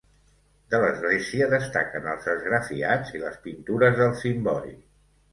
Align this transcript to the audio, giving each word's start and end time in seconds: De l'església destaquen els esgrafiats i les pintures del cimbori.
De 0.73 0.77
l'església 0.83 1.49
destaquen 1.51 2.07
els 2.13 2.29
esgrafiats 2.33 3.11
i 3.17 3.21
les 3.25 3.37
pintures 3.43 3.99
del 4.01 4.15
cimbori. 4.23 4.73